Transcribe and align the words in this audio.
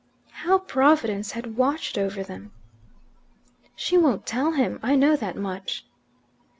How 0.31 0.57
Providence 0.57 1.33
had 1.33 1.57
watched 1.57 1.95
over 1.95 2.23
them! 2.23 2.51
"She 3.75 3.99
won't 3.99 4.25
tell 4.25 4.53
him. 4.53 4.79
I 4.81 4.95
know 4.95 5.15
that 5.15 5.35
much." 5.35 5.85